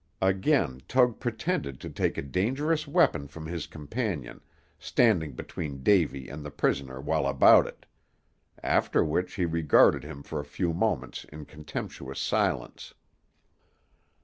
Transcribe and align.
Again 0.23 0.81
Tug 0.87 1.19
pretended 1.19 1.79
to 1.81 1.87
take 1.91 2.17
a 2.17 2.23
dangerous 2.23 2.87
weapon 2.87 3.27
from 3.27 3.45
his 3.45 3.67
companion, 3.67 4.41
standing 4.79 5.33
between 5.33 5.83
Davy 5.83 6.27
and 6.27 6.43
the 6.43 6.49
prisoner 6.49 6.99
while 6.99 7.27
about 7.27 7.67
it; 7.67 7.85
after 8.63 9.03
which 9.05 9.35
he 9.35 9.45
regarded 9.45 10.03
him 10.03 10.23
for 10.23 10.39
a 10.39 10.43
few 10.43 10.73
moments 10.73 11.23
in 11.25 11.45
contemptuous 11.45 12.17
silence. 12.19 12.95